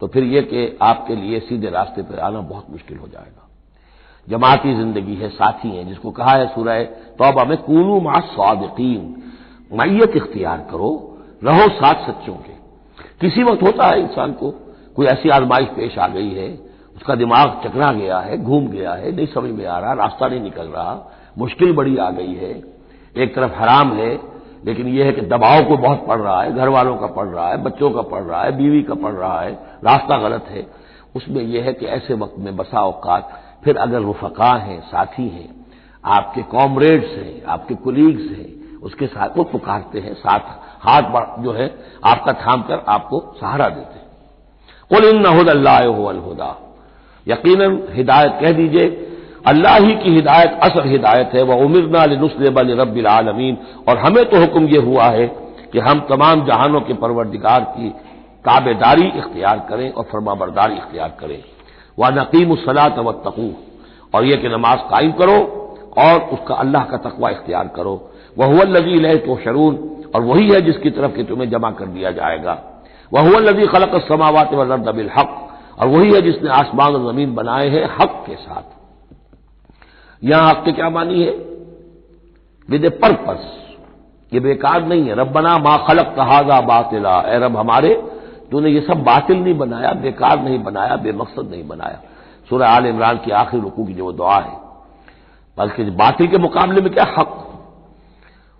तो 0.00 0.06
फिर 0.06 0.24
यह 0.24 0.42
कि 0.42 0.78
आपके 0.82 1.14
लिए 1.16 1.38
सीधे 1.40 1.70
रास्ते 1.70 2.02
पर 2.02 2.18
आना 2.18 2.40
बहुत 2.40 2.70
मुश्किल 2.70 2.98
हो 2.98 3.06
जाएगा। 3.06 3.48
जमाती 4.28 4.74
ज़िंदगी 4.74 5.14
है, 5.14 5.28
साथी 5.28 5.68
है, 5.68 5.84
जिसको 5.84 6.10
कहा 6.10 6.32
है 6.32 6.46
सुरह 6.46 6.82
तोबा 7.18 7.44
में, 7.44 7.56
कूनू 7.58 8.00
मा 8.00 8.20
स्वादीन 8.26 9.02
मैयत 9.72 10.16
इख्तियार 10.16 10.66
करो, 10.70 10.90
रहो 11.44 11.68
साथ 11.70 12.06
सच्चों 12.06 12.34
के। 12.36 12.52
किसी 13.20 13.42
वक्त 13.42 13.62
होता 13.62 13.86
है 13.86 14.00
इंसान 14.00 14.32
को 14.32 14.50
कोई 14.96 15.06
ऐसी 15.06 15.28
आजमाइश 15.28 15.68
पेश 15.68 15.98
आ 15.98 16.06
गई 16.06 16.30
है, 16.30 16.58
उसका 16.96 17.14
दिमाग 17.14 17.60
चकरा 17.64 17.92
गया 17.92 18.18
है, 18.18 18.42
घूम 18.42 18.66
गया 18.68 18.92
है, 18.92 19.16
नहीं 19.16 19.26
समझ 19.26 19.50
में 19.50 19.66
आ 19.66 19.78
रहा, 19.78 19.92
रास्ता 19.92 20.28
नहीं 20.28 20.40
निकल 20.40 20.66
रहा, 20.66 21.10
मुश्किल 21.38 21.72
बड़ी 21.72 21.96
आ 21.96 22.10
गई 22.10 22.34
है। 22.34 22.62
एक 23.16 23.34
तरफ़ 23.34 23.52
हराम 23.54 23.92
है, 23.92 24.20
लेकिन 24.64 24.88
यह 24.88 25.04
है 25.04 25.12
कि 25.12 25.20
दबाव 25.20 25.64
को 25.64 25.76
बहुत 25.76 26.06
पड़ 26.06 26.18
रहा 26.18 26.42
है 26.42 26.54
घर 26.54 26.68
वालों 26.68 26.96
का 26.96 27.06
पड़ 27.06 27.26
रहा 27.26 27.48
है, 27.48 27.62
बच्चों 27.62 27.90
का 27.90 28.02
पड़ 28.02 28.22
रहा 28.22 28.42
है, 28.42 28.56
बीवी 28.56 28.82
का 28.82 28.94
पड़ 28.94 29.12
रहा 29.12 29.40
है, 29.40 29.52
रास्ता 29.84 30.18
गलत 30.18 30.44
है। 30.48 30.66
उसमें 31.16 31.42
यह 31.42 31.64
है 31.64 31.72
कि 31.72 31.86
ऐसे 31.86 32.14
वक्त 32.14 32.34
में 32.38 32.56
बसा 32.56 32.80
औकात, 32.80 33.42
फिर 33.64 33.76
अगर 33.76 34.00
रुफका 34.00 34.52
हैं, 34.56 34.80
साथी 34.80 35.28
हैं, 35.28 35.66
आपके 36.04 36.42
कॉमरेड्स 36.42 37.16
हैं, 37.16 37.44
आपके 37.44 37.74
कुलीग्स 37.74 38.38
हैं, 38.38 38.78
उसके 38.78 39.06
साथ 39.06 39.28
वो 39.36 39.44
पुकारते 39.44 40.00
हैं, 40.00 40.14
साथ 40.14 40.40
हाथ 40.80 41.42
जो 41.42 41.52
है, 41.52 41.74
आपका 42.04 42.32
थाम 42.32 42.62
कर 42.62 42.84
आपको 42.88 43.34
सहारा 43.40 43.68
देते 43.68 43.94
हैं। 43.94 44.09
कुल 44.90 45.04
इन 45.04 45.20
नहुदा 45.22 46.50
यकीन 47.26 47.62
हिदायत 47.94 48.38
कह 48.40 48.52
दीजिए 48.52 48.86
अल्लाह 49.46 49.76
ही 49.76 49.94
की 49.94 50.10
हिदायत 50.10 50.58
असल 50.62 50.88
हिदायत 50.88 51.34
है 51.34 51.42
वह 51.42 51.62
उमिरना 51.64 52.04
नुसल 52.14 52.46
रबिल 52.80 53.06
आलमीन 53.06 53.56
और 53.88 53.98
हमें 53.98 54.24
तो 54.30 54.40
हुक्म 54.40 54.66
यह 54.68 54.84
हुआ 54.84 55.04
है 55.10 55.26
कि 55.72 55.78
हम 55.78 56.00
तमाम 56.08 56.44
जहानों 56.46 56.80
के 56.80 56.94
परवरदिगार 56.94 57.64
की 57.76 57.88
ताबेदारी 58.44 59.06
इख्तियार 59.18 59.58
करें 59.68 59.90
और 59.92 60.04
फरमाबरदारी 60.12 60.74
इख्तियार 60.74 61.16
करें 61.20 61.38
वह 61.98 62.10
नकीम 62.10 62.54
सलात 62.56 62.98
व 62.98 63.12
तकू 63.26 63.50
और 64.14 64.24
यह 64.24 64.36
कि 64.36 64.48
नमाज़ 64.48 64.80
कायम 64.90 65.12
करो 65.12 65.38
और 65.98 66.20
उसका 66.34 66.54
अल्लाह 66.56 66.84
का 66.84 66.96
तकवा 67.08 67.30
इख्तियार 67.30 67.70
करो 67.76 67.94
वह 68.36 68.54
हुआ 68.54 68.64
लजी 68.68 68.98
लह 69.00 69.16
तो 69.26 69.38
शरून 69.44 69.78
और 70.14 70.22
वही 70.22 70.48
है 70.50 70.60
जिसकी 70.62 70.90
तरफ़ 70.90 71.16
कि 71.16 71.24
तुम्हें 71.24 71.48
जमा 71.50 71.70
कर 71.80 71.86
दिया 71.88 72.10
जाएगा 72.12 72.58
वह 73.12 73.38
लजी 73.38 73.66
खलक 73.66 74.08
समावत 74.08 74.50
वबिल 74.54 75.10
हक 75.18 75.58
और 75.78 75.88
वही 75.88 76.12
है 76.12 76.22
जिसने 76.22 76.50
आसमान 76.50 76.94
और 76.94 77.12
ज़मीन 77.12 77.34
बनाए 77.34 77.68
हैं 77.68 77.84
हक 77.84 78.24
के 78.26 78.34
साथ। 78.34 78.62
यहाँ 80.24 80.50
हक 80.50 80.64
के 80.64 80.72
क्या 80.72 80.90
मानी 80.90 81.22
है? 81.22 81.30
With 82.70 82.84
a 82.84 82.88
purpose. 82.88 83.70
ये 84.34 84.40
बेकार 84.40 84.84
नहीं 84.84 85.08
है। 85.08 85.14
रब 85.14 85.32
बना 85.32 85.58
मा 85.58 85.76
खलक 85.76 86.06
तहाजा 86.16 86.60
बातिला। 86.60 87.22
ए 87.26 87.38
रब 87.38 87.56
हमारे, 87.56 87.94
तूने 88.50 88.70
ये 88.70 88.80
सब 88.80 88.94
बातिल 88.94 89.36
नहीं 89.36 89.58
बनाया, 89.58 89.92
बेकार 89.92 90.42
नहीं 90.42 90.62
बनाया, 90.62 90.96
बेमकसद 90.96 91.48
नहीं 91.50 91.68
बनाया। 91.68 92.00
सूर्य 92.50 92.64
आल 92.64 92.86
इमरान 92.86 93.16
की 93.16 93.30
आखिरी 93.30 93.62
रुकू 93.62 93.84
की 93.84 93.94
जो 93.94 94.12
दुआ 94.12 94.36
है। 94.36 94.58
बल्कि 95.58 95.84
बातिल 95.84 96.26
के 96.26 96.38
मुकाबले 96.38 96.80
में 96.80 96.92
क्या 96.92 97.04
हक? 97.18 97.46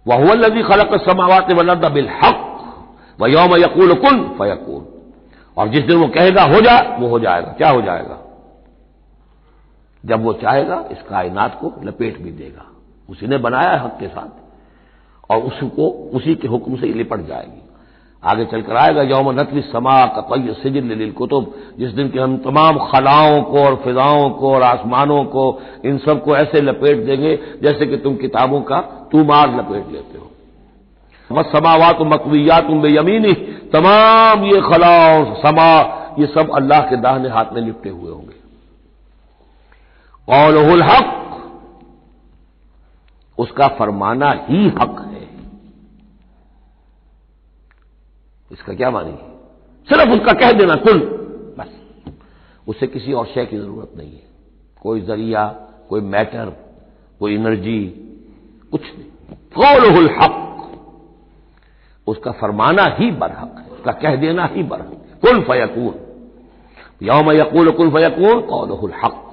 वह 0.07 0.35
लजी 0.35 0.63
खलक 0.63 1.01
समावत 1.11 1.53
वलद 1.53 1.93
बिल 1.93 2.09
हक 2.09 2.47
व 3.21 3.27
यौम 3.27 3.57
यकूल 3.57 3.95
कुल 3.95 4.37
फयकूल। 4.39 4.87
और 5.57 5.69
जिस 5.69 5.85
दिन 5.85 5.97
वो 5.97 6.07
कहेगा, 6.09 6.43
हो 6.43 6.61
जा, 6.61 6.97
वो 7.01 7.09
हो 7.09 7.19
जाएगा। 7.19 7.49
क्या 7.49 7.71
हो 7.71 7.83
जाएगा? 7.83 8.19
जब 10.07 10.25
वो 10.25 10.33
चाहेगा, 10.33 10.85
इस 10.91 10.99
कायनात 11.03 11.59
को 11.61 11.73
लपेट 11.85 12.23
भी 12.23 12.31
देगा। 12.31 12.67
उसी 13.11 13.27
ने 13.27 13.39
बनाया 13.39 13.71
है 13.71 13.85
हक 13.85 13.97
के 14.01 14.09
साथ। 14.09 14.41
और 15.31 15.39
उसको, 15.39 16.11
उसी 16.15 16.35
के 16.35 16.49
हुक्म 16.49 16.77
से 16.77 16.87
लिपट 16.87 17.21
जाएगी। 17.21 17.63
आगे 18.25 18.45
चलकर 18.45 18.77
आएगा, 18.77 19.03
यौम 19.03 19.41
नतवी 19.41 19.61
समा 19.61 20.07
का 20.07 20.21
तय 20.21 20.55
सिजिल 20.55 21.13
कुतुब। 21.13 21.55
जिस 21.79 21.91
दिन 21.91 22.11
के 22.11 22.19
हम 22.19 22.39
तमाम 22.39 22.79
खलाओं 22.79 23.43
को 23.43 23.59
और 23.59 23.77
फिजाओं 23.77 24.31
को 24.31 24.55
और 24.55 24.63
आसमानों 24.63 25.25
को, 25.25 25.63
इन 25.85 25.99
सबको 25.99 26.37
ऐसे 26.37 26.61
लपेट 26.61 27.07
देंगे, 27.07 27.39
जैसे 27.63 27.87
कि 27.87 27.97
तुम 27.97 28.17
किताबों 28.17 28.61
का 28.61 28.81
तुमार 29.13 29.59
लपेट 29.59 29.93
लेते 29.93 30.19
हो। 30.19 30.30
बस 31.33 31.47
समावात 31.47 31.99
मकवियात 32.01 32.67
तुम 32.67 32.81
बेयमीनी। 32.81 33.33
तमाम 33.73 34.45
ये 34.45 34.61
खला 34.61 35.25
समा, 35.35 36.01
ये 36.19 36.27
सब 36.27 36.51
अल्लाह 36.55 36.81
के 36.81 36.97
दाहने 36.97 37.29
हाथ 37.29 37.45
में 37.53 37.63
लिपटे 37.63 37.89
हुए 37.89 38.11
होंगे। 38.11 38.41
कौलहुल 40.27 40.83
हक, 40.83 41.17
उसका 43.39 43.69
फरमाना 43.69 44.31
ही 44.49 44.69
हक 44.69 45.11
है। 45.15 45.29
इसका 48.53 48.75
क्या 48.75 48.91
मानी? 48.91 49.19
सिर्फ़ 49.89 50.21
उसका 50.21 50.33
कह 50.33 50.53
देना, 50.53 50.75
कुल, 50.75 50.99
बस। 51.59 51.69
उसे 52.69 52.87
किसी 52.87 53.13
और 53.13 53.27
शय 53.27 53.47
की 53.47 53.57
ज़रूरत 53.57 53.93
नहीं 53.97 54.13
है। 54.13 54.23
कोई 54.83 55.01
ज़रिया, 55.01 55.47
कोई 55.89 56.01
मैटर, 56.01 56.75
कोई 57.19 57.35
एनर्जी, 57.35 57.85
कुछ 58.71 58.81
नहीं। 58.81 59.37
कौलहुल 59.37 60.11
हक 60.23 60.47
उसका 62.11 62.31
फरमाना 62.31 62.85
ही 62.99 63.11
बरहक 63.11 63.55
है, 63.59 63.73
उसका 63.73 63.93
कह 63.93 64.17
देना 64.17 64.45
ही 64.45 64.63
बरहक 64.63 65.21
कुल 65.23 65.41
फयकून। 65.41 65.95
यौम 67.03 67.33
यकूल 67.33 67.71
कुल 67.71 67.91
फयकून, 67.91 68.41
कौलहुल 68.41 68.93
हक। 69.05 69.27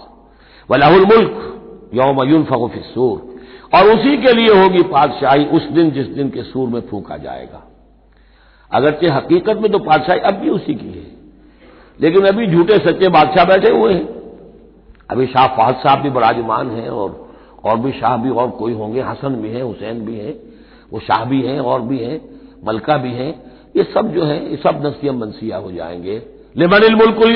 वलाहुल 0.71 1.05
मुल्क, 1.05 1.53
यौम 1.93 2.23
यून 2.23 2.43
फगफिसूर 2.43 3.37
और 3.73 3.89
उसी 3.89 4.17
के 4.17 4.33
लिए 4.33 4.63
होगी 4.63 4.83
पातशाही 4.83 5.45
उस 5.45 5.69
दिन 5.69 5.91
जिस 5.91 6.07
दिन 6.07 6.29
के 6.29 6.43
सूर 6.43 6.69
में 6.69 6.81
फूका 6.81 7.17
जाएगा। 7.17 7.63
अगरचे 8.71 9.07
हकीकत 9.07 9.57
में 9.57 9.71
तो 9.71 9.79
पातशाही 9.79 10.19
अब 10.19 10.33
भी 10.33 10.49
उसी 10.49 10.75
की 10.75 10.87
है। 10.87 11.17
लेकिन 12.01 12.25
अभी 12.25 12.47
झूठे 12.47 12.73
सच्चे 12.73 13.09
बादशाह 13.09 13.45
बैठे 13.45 13.69
हुए 13.69 13.93
हैं। 13.93 14.07
अभी 15.09 15.25
शाह 15.27 15.47
फहद 15.47 15.75
साहब 15.75 15.99
भी 15.99 16.09
बराजमान 16.09 16.71
हैं 16.71 16.89
और 16.89 17.27
और 17.65 17.77
भी 17.77 17.91
शाह 17.91 18.17
भी 18.17 18.29
और 18.29 18.49
कोई 18.49 18.73
होंगे, 18.73 19.01
हसन 19.01 19.29
भी 19.29 19.49
हैं, 19.49 19.63
हुसैन 19.63 20.05
भी 20.05 20.19
हैं, 20.19 20.35
वो 20.93 20.99
शाह 20.99 21.25
भी 21.25 21.41
हैं, 21.41 21.59
और 21.59 21.81
भी 21.81 21.97
हैं। 21.97 22.36
मलका 22.65 22.97
भी 22.97 23.11
हैं, 23.11 23.33
ये 23.75 23.83
सब 23.83 24.11
जो 24.13 24.23
है, 24.23 24.49
ये 24.51 24.57
सब 24.57 24.85
नसियम 24.85 25.17
मनसिया 25.17 25.57
हो 25.57 25.71
जाएँगे। 25.71 26.21
लिमन 26.57 26.93
मुल्कुल 26.95 27.35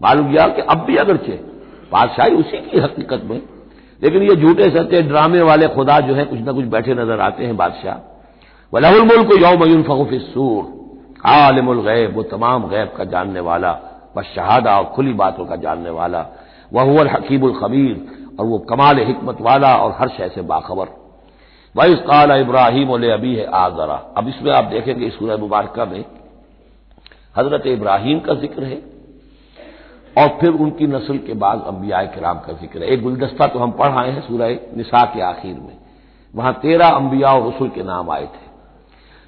मालूम 0.00 0.30
किया 0.30 0.46
कि 0.46 0.62
अब 0.62 0.78
भी 0.78 0.96
अगरचे 0.96 1.32
बादशाही 1.92 2.34
उसी 2.34 2.58
की 2.60 2.78
हकीकत 2.78 3.22
में, 3.24 3.42
लेकिन 4.02 4.22
ये 4.22 4.36
झूठे 4.36 4.70
सत्य 4.70 5.02
ड्रामे 5.02 5.42
वाले 5.42 5.68
खुदा 5.68 5.98
जो 6.00 6.14
है, 6.14 6.24
कुछ 6.24 6.40
ना 6.40 6.52
कुछ 6.52 6.64
बैठे 6.64 6.94
नज़र 6.94 7.20
आते 7.20 7.44
हैं 7.44 7.56
बादशाह। 7.56 7.96
वलाहुल 8.72 9.02
मुल्क 9.02 9.32
यौम 9.42 9.82
फगूफिसूर 9.82 10.62
आलमुल 11.26 11.80
गैब, 11.80 12.14
वो 12.16 12.22
तमाम 12.22 12.68
गैब 12.68 12.92
का 12.96 13.04
जानने 13.04 13.40
वाला, 13.40 13.72
बस 14.16 14.24
शहादा 14.34 14.78
और 14.78 14.84
खुली 14.84 15.12
बातों 15.12 15.44
का 15.44 15.56
जानने 15.56 15.90
वाला। 15.90 16.26
वह 16.72 17.10
हकीबुल 17.12 17.52
खबीर 17.52 18.06
और 18.40 18.46
वो 18.46 18.58
कमाल 18.58 18.98
हिकमत 18.98 19.40
वाला 19.40 19.74
और 19.76 19.94
हर 19.98 20.08
शय 20.08 20.30
से 20.34 20.42
बाखबर। 20.42 20.99
वही 21.74 21.94
काला 22.06 22.36
इब्राहिम 22.36 22.92
अभी 22.92 23.34
है 23.36 23.44
आजरा 23.56 23.94
अब 24.18 24.28
इसमें 24.28 24.52
आप 24.52 24.64
देखेंगे 24.66 25.06
इस 25.06 25.18
सूरह 25.18 25.36
मुबारक 25.36 25.78
में 25.88 26.04
हज़रत 27.36 27.66
इब्राहिम 27.68 28.20
का 28.20 28.34
ज़िक्र 28.36 28.64
है 28.64 28.82
और 30.16 30.28
फिर 30.40 30.50
उनकी 30.60 30.86
नस्ल 30.88 31.18
के 31.26 31.34
बाद 31.36 31.62
अम्बिया 31.66 32.02
कराम 32.14 32.38
का 32.38 32.52
ज़िक्र 32.52 32.82
है। 32.82 32.88
एक 32.88 33.02
गुलदस्ता 33.02 33.46
तो 33.46 33.58
हम 33.58 33.70
पढ़ 33.72 33.92
आए 33.94 34.10
हैं 34.10 34.20
सूरह 34.22 34.58
निसा 34.76 35.04
के 35.06 35.20
आखिर 35.22 35.54
में। 35.54 35.76
वहाँ 36.34 36.52
तेरह 36.62 36.88
अंबिया 36.88 37.28
और 37.28 37.46
रसुल 37.48 37.68
के 37.68 37.82
नाम 37.84 38.10
आए 38.10 38.24
थे। 38.26 38.48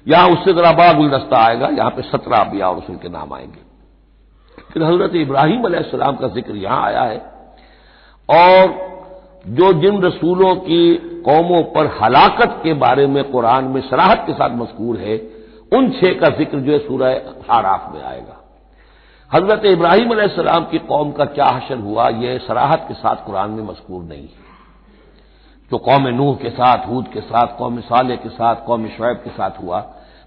यहाँ 0.05 0.29
उससे 0.29 0.53
जरा 0.53 0.71
बड़ा 0.73 0.93
गुलदस्ता 0.93 1.37
आएगा, 1.39 1.67
यहाँ 1.69 1.89
पे 1.91 2.01
सत्रह 2.03 2.37
अंबिया 2.37 2.69
और 2.69 2.77
रसुल 2.77 2.95
के 2.95 3.09
नाम 3.09 3.33
आएँगे। 3.33 3.61
फिर 4.73 4.83
हज़रत 4.83 5.15
इब्राहिम 5.15 5.63
का 5.63 6.27
ज़िक्र 6.29 6.55
यहाँ 6.57 6.83
आया 6.83 7.01
है। 7.03 7.17
और 8.29 8.91
जो 9.45 9.71
जिन 9.73 10.01
रसूलों 10.01 10.53
की 10.57 10.95
कौमों 11.25 11.61
पर 11.73 11.87
हलाकत 12.01 12.59
के 12.63 12.73
बारे 12.75 13.07
में 13.07 13.23
कुरान 13.31 13.65
में 13.65 13.81
सराहत 13.81 14.23
के 14.27 14.33
साथ 14.33 14.55
मजकूर 14.57 14.97
है, 14.97 15.15
उन 15.71 15.89
छह 15.91 16.13
का 16.19 16.29
ज़िक्र 16.37 16.59
जो 16.59 16.71
है 16.71 16.79
सूरह 16.79 17.53
आराफ 17.53 17.91
में 17.93 18.01
आएगा। 18.03 18.39
हज़रत 19.31 19.65
इब्राहिम 19.65 20.13
सलाम 20.29 20.63
की 20.63 20.79
कौम 20.81 21.11
का 21.11 21.25
क्या 21.27 21.45
हशर 21.47 21.77
हुआ, 21.79 22.07
यह 22.09 22.37
सराहत 22.39 22.85
के 22.87 22.93
साथ 22.93 23.25
कुरान 23.25 23.51
में 23.51 23.63
मजकूर 23.63 24.03
नहीं 24.03 24.21
है। 24.21 24.41
जो 25.71 25.77
कौम 25.79 26.07
नूह 26.09 26.35
के 26.35 26.49
साथ, 26.51 26.87
हूद 26.87 27.07
के 27.07 27.21
साथ, 27.21 27.57
कौम 27.57 27.79
साले 27.81 28.17
के 28.17 28.29
साथ, 28.29 28.55
कौम 28.65 28.87
शुएब 28.87 29.21
के 29.23 29.29
साथ 29.31 29.61
हुआ 29.63 29.79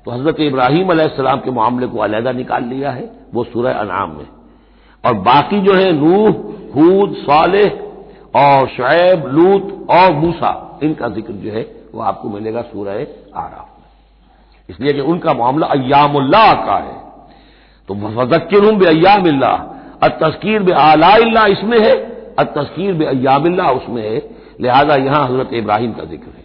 तो 0.07 0.11
हज़रत 0.11 0.41
इब्राहिम 0.41 0.93
सलाम 1.11 1.41
के 1.41 1.51
मामले 1.53 1.87
को 1.87 1.99
अलहदा 2.01 2.33
निकाल 2.33 2.65
लिया 2.65 2.91
है, 2.91 3.11
वो 3.35 3.45
सूरह 3.45 3.73
अनाम 3.75 4.11
में। 4.11 4.27
और 5.05 5.15
बाकी 5.23 5.61
जो 5.61 5.75
है 5.75 5.93
नूह, 5.95 6.29
हूद 6.75 7.15
साले 7.21 7.65
और 8.37 8.67
शुएब 8.69 9.27
लूत 9.29 9.87
और 9.91 10.13
मूसा, 10.15 10.79
इनका 10.83 11.09
ज़िक्र 11.09 11.33
जो 11.35 11.53
है, 11.53 11.63
वो 11.95 12.01
आपको 12.03 12.29
मिलेगा 12.29 12.63
सूरह 12.65 13.07
आराफ 13.37 13.69
इसलिए 14.69 14.93
कि 14.93 15.01
उनका 15.03 15.33
मामला 15.35 15.67
अयामुल्लाह 15.69 16.53
का 16.67 16.77
है। 16.77 16.97
तो 17.89 17.95
फजक्र 17.95 18.73
बे 18.75 18.87
अयामिल्ला 18.89 19.53
अ 20.03 20.09
तस्कीर 20.21 20.63
बे 20.63 20.73
आला 20.75 21.47
इसमें 21.49 21.79
है 21.81 21.95
अ 22.39 22.45
तस्कीर 22.57 22.95
बे 22.95 23.05
अयामिल्ला 23.07 23.71
उसमें 23.73 24.03
है। 24.03 24.17
लिहाजा 24.61 24.95
यहाँ 24.97 25.25
हज़रत 25.25 25.53
इब्राहिम 25.55 25.93
का 25.93 26.05
ज़िक्र 26.05 26.29
है। 26.29 26.45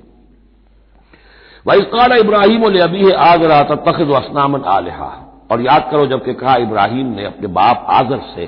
वही 1.65 1.81
काला 1.89 2.15
इब्राहिम 2.15 2.65
है 2.67 3.12
आग 3.24 3.43
रहा 3.43 3.63
था 3.63 3.75
तखद 3.83 4.12
असनामन 4.15 4.63
आलिहा। 4.69 5.12
और 5.51 5.62
याद 5.62 5.88
करो, 5.91 6.05
जबकि 6.07 6.33
कहा 6.33 6.55
इब्राहिम 6.57 7.07
ने 7.07 7.25
अपने 7.25 7.48
बाप 7.50 7.86
आजर 7.89 8.19
से, 8.36 8.45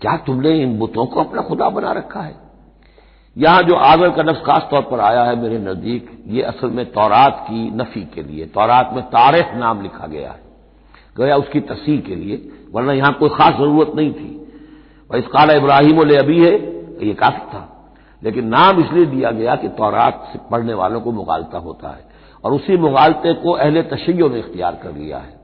क्या 0.00 0.16
तुमने 0.16 0.50
इन 0.62 0.78
बुतों 0.78 1.06
को 1.06 1.20
अपना 1.20 1.42
खुदा 1.42 1.68
बना 1.70 1.92
रखा 1.92 2.20
है? 2.20 2.34
यहाँ 3.36 3.62
जो 3.62 3.74
आगर 3.74 4.10
का 4.10 4.22
लफ्ज 4.22 4.40
खास 4.40 4.66
तौर 4.70 4.80
पर 4.82 5.00
आया 5.00 5.22
है 5.24 5.40
मेरे 5.42 5.58
नज़दीक, 5.58 6.24
ये 6.26 6.42
असल 6.42 6.70
में 6.70 6.84
तौरात 6.92 7.44
की 7.50 7.70
नफी 7.70 8.00
के 8.14 8.22
लिए, 8.22 8.46
तौरात 8.46 8.90
में 8.92 9.02
तारीफ़ 9.04 9.54
नाम 9.54 9.82
लिखा 9.82 10.06
गया 10.06 10.30
है, 10.30 10.40
गया 11.18 11.36
उसकी 11.36 11.60
तसी 11.60 11.98
के 11.98 12.14
लिए, 12.14 12.36
वरना 12.74 12.92
यहाँ 12.92 13.12
कोई 13.12 13.28
खास 13.28 13.54
ज़रूरत 13.54 13.92
नहीं 13.96 14.12
थी। 14.12 14.48
और 15.10 15.18
इस 15.18 15.26
काला 15.26 15.54
इब्राहिम 15.54 16.00
अभी 16.18 16.38
है, 16.44 16.52
ये 17.06 17.14
काफ़ी 17.14 17.38
था। 17.38 17.68
लेकिन 18.22 18.46
नाम 18.46 18.80
इसलिए 18.80 19.06
दिया 19.06 19.30
गया 19.30 19.54
कि 19.54 19.68
तौरात 19.68 20.28
से 20.32 20.38
पढ़ने 20.50 20.74
वालों 20.74 21.00
को 21.00 21.12
मुगालता 21.12 21.58
होता 21.58 21.88
है, 21.88 22.04
और 22.44 22.52
उसी 22.52 22.76
मुगालते 22.76 23.32
को 23.32 23.52
अहले 23.52 23.82
तशैयों 23.82 24.30
ने 24.30 24.38
इख्तियार 24.38 24.78
कर 24.82 24.92
लिया 24.92 25.18
है। 25.18 25.40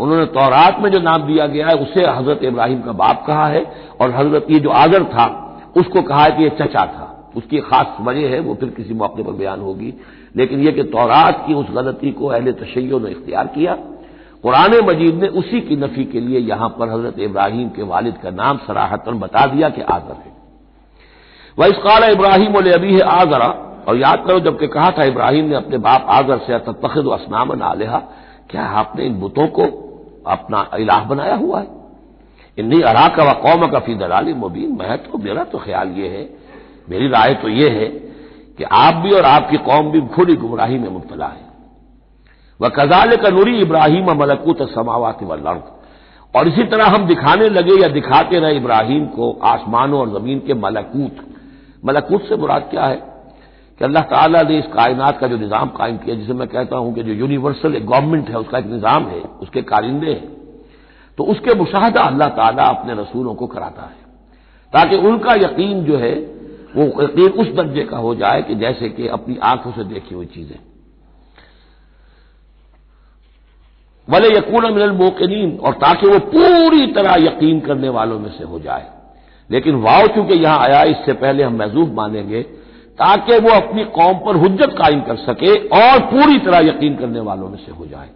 उन्होंने 0.00 0.26
तौरात 0.26 0.76
में 0.80 0.90
जो 0.90 0.98
नाम 0.98 1.22
दिया 1.22 1.46
गया 1.46 1.68
है, 1.68 1.74
उसे 1.74 2.00
हज़रत 2.10 2.44
इब्राहिम 2.44 2.82
का 2.82 2.92
बाप 2.92 3.24
कहा 3.26 3.46
है, 3.46 3.64
और 4.00 4.10
हज़रत 4.10 4.46
ये 4.50 4.58
जो 4.58 4.70
आगर 4.70 5.04
था, 5.04 5.26
उसको 5.76 6.02
कहा 6.02 6.24
है 6.24 6.30
कि 6.30 6.42
यह 6.42 6.48
चचा 6.48 6.86
था। 6.86 7.08
उसकी 7.36 7.60
खास 7.60 7.96
वजह 8.00 8.28
है, 8.28 8.40
वो 8.40 8.54
फिर 8.54 8.68
किसी 8.70 8.94
मौके 8.94 9.22
पर 9.22 9.32
बयान 9.32 9.60
होगी। 9.60 9.92
लेकिन 10.36 10.60
यह 10.60 10.72
कि 10.72 10.82
तौरात 10.90 11.44
की 11.46 11.54
उस 11.54 11.66
गलती 11.72 12.10
को 12.12 12.26
अहल 12.26 12.52
तशैयों 12.54 13.00
ने 13.00 13.10
इख्तियार 13.10 13.46
किया, 13.46 13.74
कुरान 14.44 14.74
मजीद 14.84 15.22
ने 15.22 15.28
उसी 15.30 15.60
की 15.60 15.76
नफी 15.76 16.04
के 16.04 16.20
लिए 16.20 16.38
यहाँ 16.40 16.68
पर 16.78 16.88
हज़रत 16.88 17.18
इब्राहिम 17.20 17.68
के 17.68 17.82
वालिद 17.84 18.16
का 18.18 18.30
नाम 18.32 18.56
सराहतन 18.58 19.18
बता 19.18 19.46
दिया 19.46 19.68
कि 19.68 19.82
आजर 19.82 20.16
है। 20.16 20.32
वह 21.58 21.66
इस 21.66 21.78
काला 21.78 22.06
इब्राहिम 22.08 22.54
अभी 22.54 22.94
है 22.94 23.00
आजरा, 23.10 23.48
और 23.88 23.96
याद 23.96 24.24
करो 24.26 24.40
जबकि 24.40 24.66
कहा 24.68 24.90
था 24.90 25.04
इब्राहिम 25.04 25.44
ने 25.44 25.54
अपने 25.54 25.78
बाप 25.80 26.06
आजर 26.10 26.38
से 26.38 26.58
तखद 26.60 27.08
असनाम 27.12 27.62
आलिहा, 27.62 27.98
क्या 28.50 28.62
आपने 28.62 29.04
इन 29.06 29.18
बुतों 29.20 29.46
को 29.48 29.64
अपना 30.26 30.68
इलाह 30.78 31.04
बनाया 31.04 31.34
हुआ 31.34 31.60
है? 31.60 31.66
इन्नी 32.58 32.80
अरा 32.82 33.06
का 33.08 33.24
व 33.24 33.32
कौम 33.42 33.66
का 33.66 33.78
फ़ी 33.78 33.94
दलाली 33.94 34.34
मुबीन 34.34 34.76
मैं 34.78 34.96
तो 35.02 35.18
मेरा 35.18 35.44
तो 35.44 35.58
ख्याल 35.58 35.88
ये 35.90 36.08
है 36.08 36.24
मेरी 36.88 37.08
राय 37.08 37.34
तो 37.34 37.48
ये 37.48 37.68
है 37.68 37.86
कि 38.58 38.64
आप 38.64 38.94
भी 38.94 39.12
और 39.12 39.24
आपकी 39.24 39.56
कौम 39.56 39.90
भी 39.90 40.00
खुली 40.00 40.36
गुमराही 40.36 40.78
में 40.78 40.88
मुबतला 40.88 41.26
है। 41.26 41.50
वह 42.60 42.68
कजाल 42.68 43.16
का 43.16 43.28
नूरी 43.28 43.60
इब्राहिम 43.60 44.10
मलकूत 44.12 44.62
समावत 44.62 45.22
व 45.22 45.34
लड़ 45.34 45.58
और 46.34 46.48
इसी 46.48 46.64
तरह 46.64 46.86
हम 46.86 47.06
दिखाने 47.06 47.48
लगे 47.48 47.80
या 47.82 47.88
दिखाते 47.88 48.38
रहे 48.38 48.56
इब्राहिम 48.56 49.06
को 49.06 49.40
आसमानों 49.42 50.00
और 50.00 50.20
ज़मीन 50.20 50.38
के 50.38 50.54
मलकूत। 50.54 51.16
मलकूत 51.84 52.22
से 52.22 52.36
मुराद 52.36 52.68
क्या 52.70 52.84
है? 52.84 52.96
कि 53.80 53.84
अल्लाह 53.84 54.02
ताला 54.02 54.42
ने 54.42 54.58
इस 54.58 54.64
कायनात 54.66 55.18
का 55.18 55.26
जो 55.26 55.36
निज़ाम 55.36 55.68
कायम 55.68 55.96
किया, 55.96 56.16
जिसे 56.16 56.32
मैं 56.32 56.48
कहता 56.48 56.76
हूँ 56.76 56.94
कि 56.94 57.02
जो 57.02 57.12
यूनिवर्सल 57.12 57.74
एक 57.74 57.86
गवर्नमेंट 57.86 58.28
है, 58.28 58.36
उसका 58.36 58.58
एक 58.58 58.66
निज़ाम 58.66 59.06
है, 59.06 59.20
उसके 59.20 59.62
कारिंदे 59.62 60.12
हैं। 60.12 60.28
तो 61.18 61.24
उसके 61.24 61.54
मुशाहदा 61.54 62.00
अल्लाह 62.00 62.28
ताला 62.28 62.62
अपने 62.62 62.94
रसूलों 62.94 63.34
को 63.34 63.46
कराता 63.46 63.82
है। 63.82 64.00
ताकि 64.72 64.96
उनका 64.96 65.34
यकीन 65.34 65.84
जो 65.84 65.96
है 65.96 66.14
वो 66.76 67.02
यकीन 67.02 67.28
उस 67.28 67.48
दर्जे 67.48 67.84
का 67.84 67.96
हो 67.96 68.14
जाए 68.14 68.42
कि 68.42 68.54
जैसे 68.54 68.88
कि 68.88 69.08
अपनी 69.08 69.36
आँखों 69.42 69.72
से 69.72 69.84
देखी 69.84 70.14
हुई 70.14 70.26
चीज़ें। 70.26 70.58
भले 74.08 74.28
यकून 74.28 74.72
मिनल 74.72 74.92
मोकिन 74.92 75.58
और 75.58 75.72
ताकि 75.72 76.06
वो 76.06 76.18
पूरी 76.18 76.86
तरह 76.86 77.14
यकीन 77.18 77.60
करने 77.60 77.88
वालों 77.88 78.18
में 78.18 78.30
से 78.30 78.44
हो 78.44 78.58
जाए। 78.58 78.90
लेकिन 79.50 79.74
वाव 79.74 80.06
चूँकि 80.06 80.34
यहाँ 80.34 80.58
आया, 80.58 80.82
इससे 80.82 81.12
पहले 81.12 81.42
हम 81.42 81.56
महजूब 81.56 81.94
मानेंगे, 81.94 82.42
ताकि 82.98 83.38
वो 83.38 83.50
अपनी 83.50 83.84
कौम 83.84 84.18
पर 84.18 84.36
हुज्जत 84.36 84.74
कायम 84.78 85.00
कर 85.00 85.16
सके 85.16 85.54
और 85.68 86.00
पूरी 86.00 86.38
तरह 86.38 86.58
यकीन 86.58 86.96
करने 86.96 87.20
वालों 87.20 87.48
में 87.48 87.58
से 87.58 87.72
हो 87.72 87.86
जाए। 87.86 88.10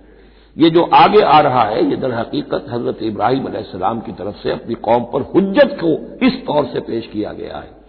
ये 0.57 0.71
जो 0.71 0.83
आगे 0.83 1.21
आ 1.21 1.41
रहा 1.41 1.63
है, 1.63 1.91
ये 1.91 1.97
दर 1.97 2.13
हकीकत 2.13 2.67
हज़रत 2.71 3.03
इब्राहिम 3.03 4.01
की 4.01 4.13
तरफ़ 4.13 4.37
से 4.37 4.51
अपनी 4.51 4.75
कौम 4.75 5.03
पर 5.03 5.23
हुज्जत 5.23 5.79
को 5.85 6.27
इस 6.27 6.47
तौर 6.47 6.67
से 6.67 6.81
पेश 6.81 7.07
किया 7.07 7.33
गया 7.33 7.57
है। 7.57 7.86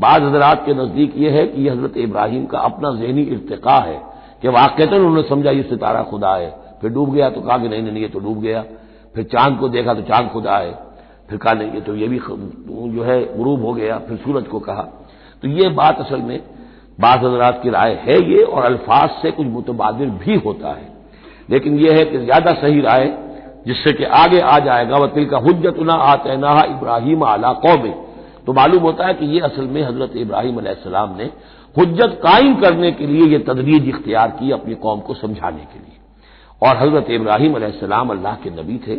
बाद 0.00 0.22
हजरात 0.22 0.64
के 0.66 0.74
नज़दीक 0.74 1.16
ये 1.16 1.30
है 1.30 1.46
कि 1.46 1.62
यह 1.62 1.72
हज़रत 1.72 1.96
इब्राहिम 1.98 2.44
का 2.46 2.58
अपना 2.60 2.92
जहनी 2.96 3.22
इर्तका 3.22 3.78
है 3.80 4.00
कि 4.42 4.48
वाकता 4.48 4.96
उन्होंने 4.96 5.22
समझा 5.28 5.50
ये 5.50 5.62
सितारा 5.62 6.02
खुदा 6.02 6.34
है। 6.36 6.50
फिर 6.80 6.90
डूब 6.90 7.12
गया 7.14 7.30
तो 7.30 7.40
कहा 7.40 7.58
कि 7.58 7.68
नहीं 7.68 7.82
नहीं 7.82 8.02
ये 8.02 8.08
तो 8.08 8.18
डूब 8.18 8.40
गया। 8.40 8.64
फिर 9.14 9.24
चाँद 9.24 9.58
को 9.58 9.68
देखा 9.68 9.94
तो 9.94 10.02
चाँद 10.02 10.28
खुदा 10.28 10.56
है। 10.56 10.72
फिर 11.30 11.38
कहा, 11.38 11.52
नहीं, 11.54 11.72
ये 11.72 11.80
तो 11.80 11.94
ये 11.96 12.08
भी 12.08 12.18
जो 12.18 13.02
है 13.02 13.36
गुरूब 13.36 13.64
हो 13.64 13.72
गया। 13.72 13.98
फिर 13.98 14.16
सूरज 14.16 14.46
को 14.46 14.60
कहा। 14.60 14.82
तो 15.42 15.48
ये 15.48 15.68
बात 15.70 16.00
असल 16.00 16.20
में 16.20 16.40
बाज 17.00 17.24
हजरात 17.24 17.60
की 17.62 17.70
राय 17.70 17.92
है 18.02 18.16
ये 18.24 18.42
और 18.42 18.64
अल्फाज 18.64 19.10
से 19.22 19.30
कुछ 19.30 19.46
मुतबादिल 19.46 20.10
भी 20.18 20.34
होता 20.36 20.68
है। 20.68 20.88
लेकिन 21.50 21.78
यह 21.78 21.96
है 21.96 22.04
कि 22.04 22.18
ज़्यादा 22.18 22.52
सही 22.52 22.80
राय, 22.80 23.06
जिससे 23.66 23.92
कि 23.92 24.04
आगे 24.04 24.40
आ 24.40 24.58
जाएगा, 24.58 24.96
वह 24.96 25.06
तिल 25.06 25.26
का 25.26 25.38
हुज्जतना 25.38 25.94
आतना 25.94 26.60
इब्राहिम 26.68 27.24
आला 27.24 27.52
कौमे। 27.62 27.92
तो 28.46 28.52
मालूम 28.52 28.82
होता 28.82 29.06
है 29.06 29.14
कि 29.14 29.26
यह 29.26 29.44
असल 29.44 29.66
में 29.66 29.82
हज़रत 29.82 30.16
इब्राहिम 30.16 30.60
सलाम 30.82 31.16
ने 31.16 31.24
हुज्जत 31.76 32.18
कायम 32.22 32.54
करने 32.60 32.90
के 32.92 33.06
लिए 33.06 33.26
यह 33.26 33.44
तदरीज 33.48 33.88
इख्तियार 33.88 34.30
की 34.30 34.50
अपनी 34.52 34.74
कौम 34.76 35.00
को 35.00 35.14
समझाने 35.16 35.64
के 35.64 35.78
लिए। 35.78 35.98
और 36.62 36.76
हज़रत 36.76 37.10
इब्राहिम 37.10 37.58
सलाम 37.80 38.08
अल्लाह 38.10 38.34
के 38.36 38.50
नबी 38.52 38.78
थे 38.86 38.96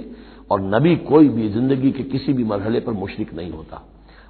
और 0.52 0.62
नबी 0.66 0.96
कोई 1.08 1.30
भी 1.30 1.50
ज़िंदगी 1.50 1.92
के 1.92 2.04
किसी 2.06 2.34
भी 2.34 2.44
मरहले 2.44 2.80
पर 2.80 2.94
मुशरक 2.94 3.34
नहीं 3.34 3.52
होता। 3.52 3.82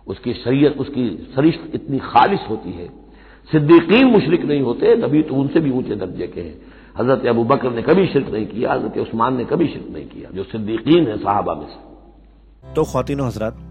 उसकी 0.07 0.33
शरीयत, 0.35 0.77
उसकी 0.77 1.09
सरिश्त 1.35 1.75
इतनी 1.75 1.99
खालिश 2.01 2.45
होती 2.49 2.71
है। 2.71 2.87
सिद्दीकीन 3.49 4.07
मुशरक 4.07 4.45
नहीं 4.45 4.61
होते, 4.61 4.95
नबी 4.97 5.21
तो 5.21 5.35
उनसे 5.35 5.59
भी 5.59 5.71
ऊँचे 5.71 5.95
दर्जे 5.95 6.27
के 6.27 6.41
हैं। 6.41 6.55
हज़रत 6.99 7.25
अबू 7.25 7.43
बकर 7.45 7.71
ने 7.71 7.81
कभी 7.81 8.05
शिरक 8.07 8.29
नहीं 8.29 8.45
किया, 8.45 8.73
हज़रत 8.73 8.97
उस्मान 8.97 9.35
ने 9.37 9.45
कभी 9.45 9.67
शिरक 9.67 9.89
नहीं 9.93 10.05
किया, 10.05 10.29
जो 10.31 10.43
सिद्दीकीन 10.43 11.07
है, 11.07 11.17
साहबा 11.17 11.53
में 11.53 11.67
से। 11.67 12.73
तो 12.73 12.83
खातिन 12.83 13.21
हजरात 13.21 13.70